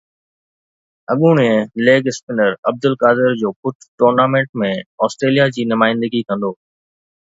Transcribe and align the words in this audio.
اڳوڻي 1.11 1.51
leg 1.85 2.03
spinner 2.11 2.51
Abdul Qadir 2.69 3.29
جو 3.41 3.49
پٽ 3.61 3.75
ٽورنامينٽ 4.01 4.53
۾ 4.67 4.75
آسٽريليا 5.07 5.51
جي 5.55 5.71
نمائندگي 5.75 6.29
ڪندو 6.31 6.57